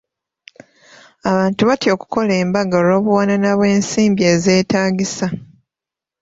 Abantu 1.29 1.61
batya 1.69 1.89
okukola 1.95 2.33
embaga 2.43 2.75
olw'obuwanana 2.81 3.49
bw'ensimbi 3.57 4.21
ezeeetaagisa. 4.33 5.27